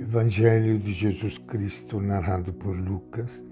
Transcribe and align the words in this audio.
Evangelho 0.00 0.78
de 0.78 0.92
Jesus 0.92 1.36
Cristo, 1.36 2.00
narrado 2.00 2.54
por 2.54 2.74
Lucas, 2.74 3.44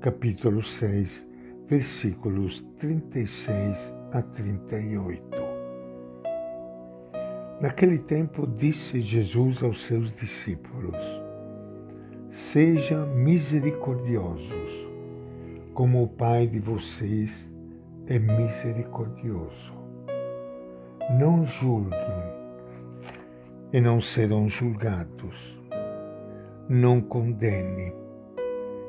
capítulo 0.00 0.62
6, 0.62 1.26
versículos 1.66 2.62
36 2.78 3.92
a 4.12 4.22
38. 4.22 5.20
Naquele 7.60 7.98
tempo 7.98 8.46
disse 8.46 9.00
Jesus 9.00 9.64
aos 9.64 9.84
seus 9.84 10.16
discípulos: 10.16 11.02
Sejam 12.30 13.08
misericordiosos, 13.08 14.88
como 15.74 16.04
o 16.04 16.08
Pai 16.08 16.46
de 16.46 16.60
vocês 16.60 17.52
é 18.06 18.16
misericordioso. 18.16 19.74
Não 21.18 21.44
julguem 21.44 21.98
e 23.72 23.80
não 23.80 24.00
serão 24.00 24.48
julgados 24.48 25.59
não 26.72 27.00
condene 27.00 27.92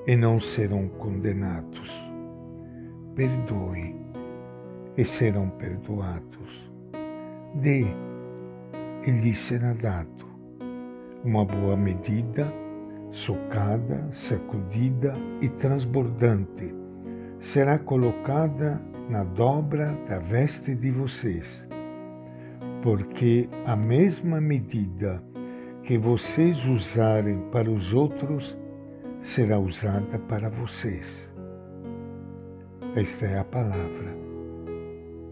e 0.06 0.16
não 0.16 0.40
serão 0.40 0.88
condenados. 0.88 1.92
Perdoe 3.16 3.96
e 4.96 5.04
serão 5.04 5.50
perdoados. 5.50 6.72
Dê 7.56 7.88
e 9.08 9.10
lhe 9.10 9.34
será 9.34 9.74
dado. 9.74 10.28
Uma 11.24 11.44
boa 11.44 11.76
medida, 11.76 12.54
socada, 13.10 14.08
sacudida 14.12 15.16
e 15.42 15.50
transbordante, 15.50 16.72
será 17.40 17.80
colocada 17.80 18.80
na 19.10 19.24
dobra 19.24 19.98
da 20.08 20.20
veste 20.20 20.76
de 20.76 20.92
vocês, 20.92 21.68
porque 22.84 23.50
a 23.66 23.76
mesma 23.76 24.40
medida 24.40 25.31
que 25.84 25.98
vocês 25.98 26.64
usarem 26.66 27.40
para 27.52 27.70
os 27.70 27.94
outros 27.94 28.58
será 29.20 29.60
usada 29.60 30.20
para 30.20 30.50
vocês. 30.50 31.32
Esta 32.96 33.26
é 33.26 33.40
a 33.40 33.44
palavra 33.44 34.16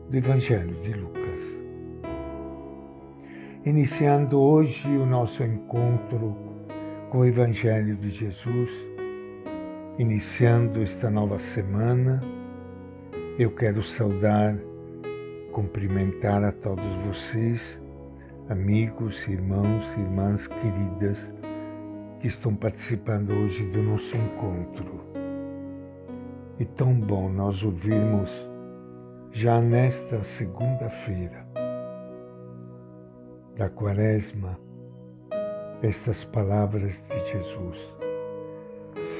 do 0.10 0.18
Evangelho 0.18 0.76
de 0.82 0.94
Lucas. 0.94 1.62
Iniciando 3.64 4.40
hoje 4.40 4.88
o 4.88 5.06
nosso 5.06 5.44
encontro 5.44 6.36
com 7.12 7.20
o 7.20 7.26
Evangelho 7.26 7.96
de 7.96 8.10
Jesus, 8.10 8.72
iniciando 10.00 10.82
esta 10.82 11.12
nova 11.12 11.38
semana, 11.38 12.24
eu 13.38 13.52
quero 13.52 13.84
saudar, 13.84 14.58
cumprimentar 15.52 16.44
a 16.44 16.52
todos 16.52 16.88
vocês 17.06 17.80
amigos, 18.50 19.28
irmãos, 19.28 19.96
irmãs 19.96 20.48
queridas 20.48 21.32
que 22.20 22.28
estão 22.28 22.56
participando 22.56 23.30
hoje 23.30 23.64
do 23.68 23.84
nosso 23.84 24.18
encontro. 24.18 25.06
E 26.58 26.66
tão 26.66 27.00
bom 27.00 27.30
nós 27.30 27.64
ouvirmos 27.64 28.50
já 29.32 29.62
nesta 29.62 30.24
segunda-feira 30.24 31.48
da 33.56 33.70
Quaresma 33.70 34.60
estas 35.84 36.26
palavras 36.26 37.08
de 37.08 37.20
Jesus. 37.32 37.96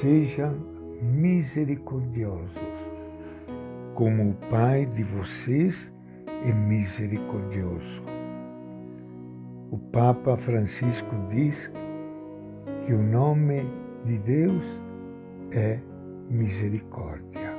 Sejam 0.00 0.54
misericordiosos, 1.00 2.50
como 3.94 4.30
o 4.30 4.34
Pai 4.50 4.84
de 4.86 5.04
vocês 5.04 5.94
é 6.26 6.52
misericordioso. 6.52 8.19
O 9.72 9.78
Papa 9.78 10.36
Francisco 10.36 11.14
diz 11.28 11.72
que 12.84 12.92
o 12.92 13.00
nome 13.00 13.62
de 14.04 14.18
Deus 14.18 14.64
é 15.52 15.78
misericórdia. 16.28 17.54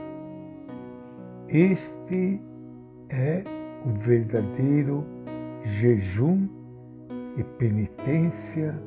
Este 1.48 2.42
é 3.10 3.45
o 3.86 3.94
verdadeiro 3.98 5.05
jejum 5.64 6.49
e 7.38 7.45
penitência 7.58 8.78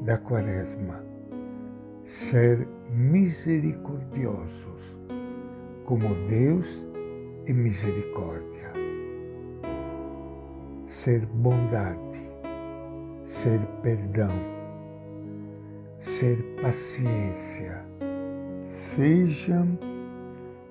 da 0.00 0.16
Quaresma. 0.16 1.04
Ser 2.02 2.66
misericordiosos, 2.90 4.98
como 5.84 6.14
Deus 6.26 6.88
é 7.44 7.52
misericórdia. 7.52 8.72
Ser 10.86 11.26
bondade 11.26 12.33
ser 13.24 13.60
perdão, 13.82 14.30
ser 15.98 16.42
paciência. 16.60 17.82
Sejam 18.68 19.78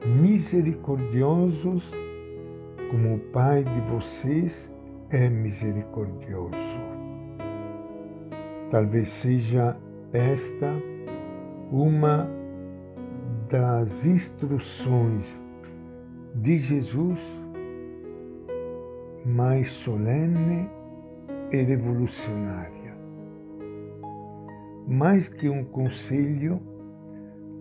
misericordiosos 0.05 1.91
como 2.91 3.15
o 3.15 3.19
Pai 3.19 3.63
de 3.63 3.79
vocês 3.81 4.71
é 5.09 5.29
misericordioso. 5.29 6.83
Talvez 8.69 9.09
seja 9.09 9.77
esta 10.11 10.71
uma 11.71 12.29
das 13.49 14.05
instruções 14.05 15.41
de 16.35 16.57
Jesus 16.57 17.19
mais 19.25 19.69
solene 19.69 20.69
e 21.53 21.61
revolucionária. 21.61 22.97
Mais 24.87 25.29
que 25.29 25.47
um 25.47 25.63
conselho, 25.63 26.59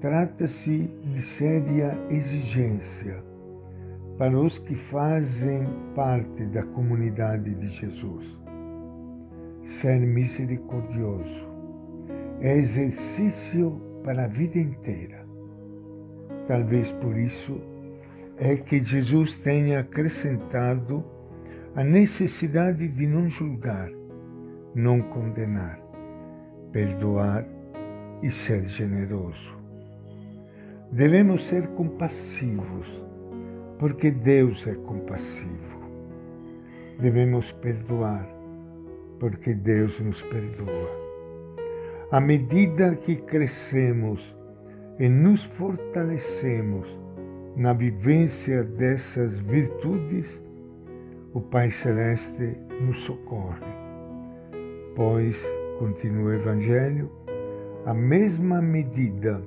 trata-se 0.00 0.90
de 1.04 1.20
séria 1.20 1.96
exigência 2.08 3.22
para 4.16 4.38
os 4.38 4.58
que 4.58 4.74
fazem 4.74 5.68
parte 5.94 6.46
da 6.46 6.62
comunidade 6.62 7.54
de 7.54 7.68
Jesus. 7.68 8.40
Ser 9.62 10.00
misericordioso 10.00 11.46
é 12.40 12.56
exercício 12.56 13.80
para 14.02 14.24
a 14.24 14.28
vida 14.28 14.58
inteira. 14.58 15.24
Talvez 16.48 16.90
por 16.92 17.16
isso 17.16 17.60
é 18.38 18.56
que 18.56 18.82
Jesus 18.82 19.36
tenha 19.36 19.80
acrescentado 19.80 21.04
a 21.74 21.82
necessidade 21.82 22.86
de 22.86 23.06
não 23.06 23.30
julgar, 23.30 23.90
não 24.74 25.00
condenar, 25.00 25.80
perdoar 26.70 27.46
e 28.22 28.30
ser 28.30 28.62
generoso. 28.64 29.56
Devemos 30.90 31.44
ser 31.44 31.68
compassivos, 31.68 32.86
porque 33.78 34.10
Deus 34.10 34.66
é 34.66 34.74
compassivo. 34.74 35.80
Devemos 37.00 37.50
perdoar, 37.52 38.28
porque 39.18 39.54
Deus 39.54 39.98
nos 39.98 40.20
perdoa. 40.22 40.90
À 42.10 42.20
medida 42.20 42.94
que 42.94 43.16
crescemos 43.16 44.36
e 44.98 45.08
nos 45.08 45.42
fortalecemos 45.42 46.98
na 47.56 47.72
vivência 47.72 48.62
dessas 48.62 49.38
virtudes, 49.38 50.42
o 51.34 51.40
Pai 51.40 51.70
Celeste 51.70 52.58
nos 52.80 52.98
socorre, 53.04 53.66
pois, 54.94 55.42
continua 55.78 56.30
o 56.30 56.32
Evangelho, 56.34 57.10
a 57.86 57.94
mesma 57.94 58.60
medida 58.60 59.42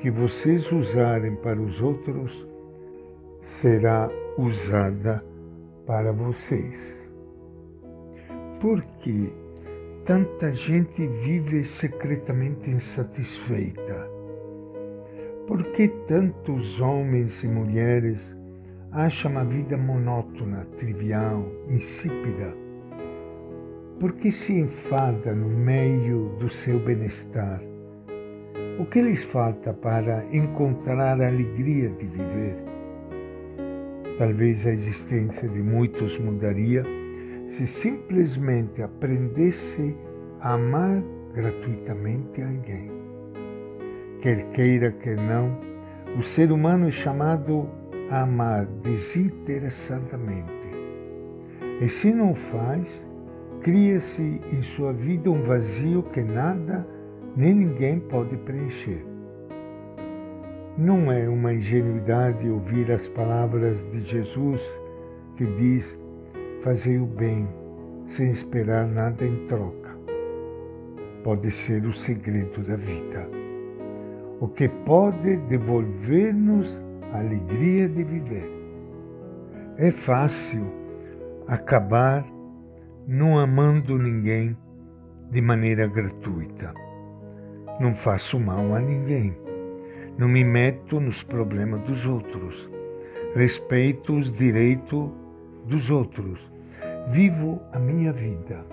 que 0.00 0.10
vocês 0.10 0.70
usarem 0.70 1.34
para 1.34 1.60
os 1.60 1.80
outros 1.80 2.46
será 3.40 4.10
usada 4.36 5.24
para 5.86 6.12
vocês. 6.12 7.08
Por 8.60 8.82
que 8.98 9.32
tanta 10.04 10.52
gente 10.52 11.06
vive 11.06 11.64
secretamente 11.64 12.70
insatisfeita? 12.70 14.10
Por 15.46 15.64
que 15.72 15.88
tantos 15.88 16.80
homens 16.80 17.42
e 17.42 17.48
mulheres 17.48 18.36
acha 18.92 19.28
uma 19.28 19.44
vida 19.44 19.76
monótona, 19.76 20.64
trivial, 20.76 21.46
insípida? 21.68 22.54
Por 23.98 24.12
que 24.12 24.30
se 24.30 24.58
enfada 24.58 25.34
no 25.34 25.48
meio 25.48 26.36
do 26.38 26.48
seu 26.48 26.78
bem-estar? 26.78 27.60
O 28.78 28.84
que 28.84 29.00
lhes 29.00 29.22
falta 29.22 29.72
para 29.72 30.24
encontrar 30.30 31.20
a 31.20 31.28
alegria 31.28 31.88
de 31.90 32.06
viver? 32.06 32.62
Talvez 34.18 34.66
a 34.66 34.72
existência 34.72 35.48
de 35.48 35.62
muitos 35.62 36.18
mudaria 36.18 36.84
se 37.46 37.66
simplesmente 37.66 38.82
aprendesse 38.82 39.96
a 40.40 40.54
amar 40.54 41.02
gratuitamente 41.34 42.42
alguém. 42.42 42.90
Quer 44.20 44.50
queira, 44.50 44.90
quer 44.90 45.16
não, 45.16 45.58
o 46.18 46.22
ser 46.22 46.50
humano 46.50 46.88
é 46.88 46.90
chamado 46.90 47.68
amar 48.10 48.66
desinteressadamente. 48.66 50.66
E 51.80 51.88
se 51.88 52.12
não 52.12 52.34
faz, 52.34 53.06
cria-se 53.60 54.40
em 54.52 54.62
sua 54.62 54.92
vida 54.92 55.30
um 55.30 55.42
vazio 55.42 56.02
que 56.02 56.22
nada 56.22 56.86
nem 57.36 57.54
ninguém 57.54 58.00
pode 58.00 58.36
preencher. 58.38 59.04
Não 60.78 61.10
é 61.10 61.28
uma 61.28 61.52
ingenuidade 61.52 62.48
ouvir 62.48 62.92
as 62.92 63.08
palavras 63.08 63.90
de 63.92 64.00
Jesus 64.00 64.62
que 65.36 65.46
diz: 65.46 65.98
Fazei 66.60 66.98
o 66.98 67.06
bem 67.06 67.48
sem 68.06 68.30
esperar 68.30 68.86
nada 68.86 69.24
em 69.24 69.44
troca. 69.46 69.96
Pode 71.22 71.50
ser 71.50 71.84
o 71.84 71.92
segredo 71.92 72.62
da 72.62 72.76
vida. 72.76 73.28
O 74.40 74.48
que 74.48 74.68
pode 74.68 75.36
devolver-nos 75.38 76.82
alegria 77.12 77.88
de 77.88 78.04
viver. 78.04 78.50
É 79.76 79.90
fácil 79.90 80.72
acabar 81.46 82.24
não 83.06 83.38
amando 83.38 83.98
ninguém 83.98 84.56
de 85.30 85.40
maneira 85.40 85.86
gratuita. 85.86 86.74
Não 87.78 87.94
faço 87.94 88.40
mal 88.40 88.74
a 88.74 88.80
ninguém. 88.80 89.36
Não 90.18 90.28
me 90.28 90.42
meto 90.42 90.98
nos 90.98 91.22
problemas 91.22 91.80
dos 91.82 92.06
outros. 92.06 92.70
Respeito 93.34 94.16
os 94.16 94.32
direitos 94.32 95.10
dos 95.66 95.90
outros. 95.90 96.50
Vivo 97.08 97.60
a 97.72 97.78
minha 97.78 98.12
vida. 98.12 98.64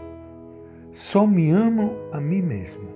Só 0.92 1.28
me 1.28 1.52
amo 1.52 1.92
a 2.12 2.22
mim 2.22 2.42
mesmo. 2.42 2.88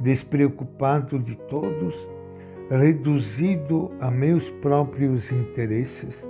Despreocupado 0.00 1.18
de 1.18 1.36
todos, 1.36 2.10
reduzido 2.70 3.90
a 4.00 4.10
meus 4.10 4.50
próprios 4.50 5.30
interesses, 5.30 6.28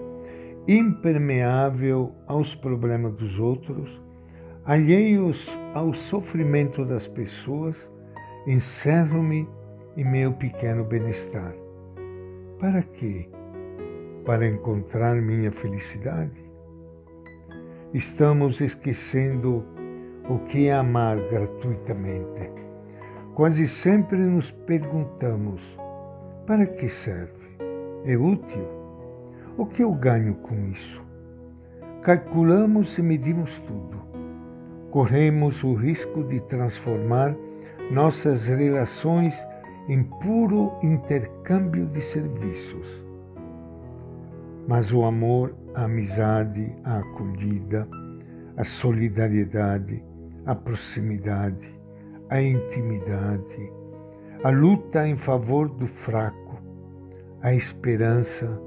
impermeável 0.67 2.13
aos 2.27 2.55
problemas 2.55 3.13
dos 3.15 3.39
outros, 3.39 4.03
alheios 4.65 5.59
ao 5.75 5.93
sofrimento 5.93 6.85
das 6.85 7.07
pessoas, 7.07 7.91
encerro-me 8.47 9.49
em 9.97 10.05
meu 10.05 10.33
pequeno 10.33 10.85
bem-estar. 10.85 11.55
Para 12.59 12.83
quê? 12.83 13.29
Para 14.25 14.47
encontrar 14.47 15.15
minha 15.17 15.53
felicidade? 15.53 16.43
Estamos 17.93 18.61
esquecendo 18.61 19.65
o 20.29 20.39
que 20.41 20.69
é 20.69 20.73
amar 20.73 21.17
gratuitamente. 21.29 22.51
Quase 23.35 23.69
sempre 23.69 24.19
nos 24.19 24.51
perguntamos: 24.51 25.79
para 26.47 26.67
que 26.67 26.89
serve? 26.89 27.57
É 28.05 28.17
útil? 28.17 28.69
O 29.57 29.65
que 29.65 29.83
eu 29.83 29.93
ganho 29.93 30.35
com 30.35 30.55
isso? 30.71 31.03
Calculamos 32.03 32.99
e 32.99 33.03
medimos 33.03 33.59
tudo. 33.61 34.03
Corremos 34.91 35.65
o 35.65 35.75
risco 35.75 36.23
de 36.23 36.41
transformar 36.41 37.35
nossas 37.91 38.49
relações 38.49 39.47
em 39.89 40.03
puro 40.03 40.73
intercâmbio 40.83 41.87
de 41.87 42.01
serviços. 42.01 43.05
Mas 44.69 44.93
o 44.93 45.05
amor, 45.05 45.55
a 45.75 45.85
amizade, 45.85 46.75
a 46.85 46.99
acolhida, 46.99 47.89
a 48.57 48.65
solidariedade, 48.65 50.05
a 50.45 50.55
proximidade, 50.55 51.79
a 52.29 52.41
intimidade, 52.41 53.73
a 54.45 54.51
luta 54.51 55.09
em 55.09 55.17
favor 55.17 55.71
do 55.71 55.87
fraco, 55.87 56.61
a 57.41 57.55
esperança, 57.55 58.61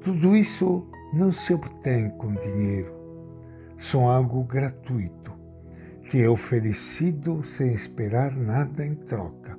tudo 0.00 0.36
isso 0.36 0.90
não 1.14 1.30
se 1.30 1.54
obtém 1.54 2.10
com 2.10 2.34
dinheiro, 2.34 2.92
são 3.76 4.08
algo 4.10 4.42
gratuito, 4.42 5.32
que 6.02 6.20
é 6.20 6.28
oferecido 6.28 7.44
sem 7.44 7.72
esperar 7.72 8.34
nada 8.34 8.84
em 8.84 8.96
troca. 8.96 9.56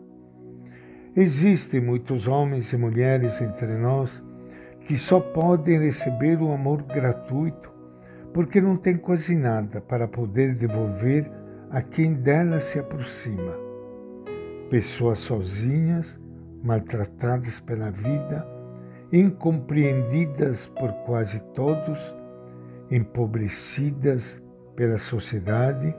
Existem 1.15 1.79
muitos 1.79 2.27
homens 2.27 2.73
e 2.73 2.77
mulheres 2.77 3.39
entre 3.39 3.77
nós 3.77 4.21
que 4.81 4.97
só 4.97 5.21
podem 5.21 5.79
receber 5.79 6.41
o 6.41 6.51
amor 6.51 6.83
gratuito 6.83 7.71
porque 8.33 8.59
não 8.59 8.75
têm 8.75 8.97
quase 8.97 9.37
nada 9.37 9.79
para 9.79 10.05
poder 10.05 10.53
devolver 10.53 11.31
a 11.71 11.81
quem 11.81 12.13
dela 12.13 12.59
se 12.59 12.77
aproxima. 12.77 13.68
Pessoas 14.69 15.17
sozinhas, 15.17 16.19
maltratadas 16.63 17.59
pela 17.59 17.89
vida, 17.89 18.47
incompreendidas 19.11 20.67
por 20.67 20.91
quase 21.05 21.41
todos, 21.53 22.15
empobrecidas 22.91 24.39
pela 24.75 24.99
sociedade, 24.99 25.95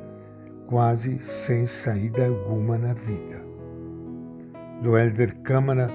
quase 0.69 1.19
sem 1.19 1.67
saída 1.67 2.29
alguma 2.29 2.79
na 2.79 2.93
vida. 2.93 3.43
Do 4.81 4.97
Elder 4.97 5.37
Câmara 5.43 5.91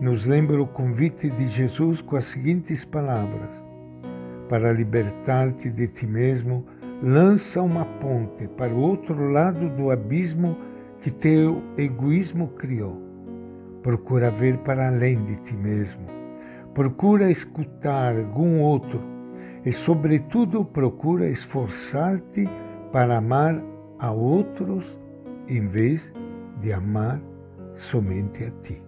nos 0.00 0.26
lembra 0.26 0.60
o 0.60 0.66
convite 0.66 1.30
de 1.30 1.46
Jesus 1.46 2.02
com 2.02 2.16
as 2.16 2.24
seguintes 2.24 2.84
palavras: 2.84 3.64
Para 4.48 4.72
libertar-te 4.72 5.70
de 5.70 5.86
ti 5.86 6.08
mesmo, 6.08 6.66
lança 7.00 7.62
uma 7.62 7.84
ponte 7.84 8.48
para 8.48 8.74
o 8.74 8.80
outro 8.80 9.30
lado 9.30 9.68
do 9.70 9.92
abismo 9.92 10.56
que 11.00 11.10
teu 11.10 11.62
egoísmo 11.76 12.48
criou. 12.48 13.00
Procura 13.82 14.30
ver 14.30 14.58
para 14.58 14.88
além 14.88 15.22
de 15.22 15.36
ti 15.36 15.54
mesmo 15.54 16.16
procura 16.76 17.30
escutar 17.30 18.14
algum 18.14 18.60
outro 18.60 19.00
e, 19.64 19.72
sobretudo, 19.72 20.62
procura 20.62 21.26
esforçar-te 21.26 22.46
para 22.92 23.16
amar 23.16 23.64
a 23.98 24.12
outros 24.12 25.00
em 25.48 25.66
vez 25.66 26.12
de 26.60 26.74
amar 26.74 27.18
somente 27.74 28.44
a 28.44 28.50
ti. 28.60 28.82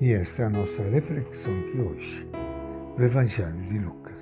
E 0.00 0.14
esta 0.14 0.44
é 0.44 0.46
a 0.46 0.50
nossa 0.50 0.82
reflexão 0.84 1.52
de 1.64 1.78
hoje, 1.78 2.26
do 2.96 3.04
Evangelho 3.04 3.60
de 3.68 3.78
Lucas. 3.78 4.21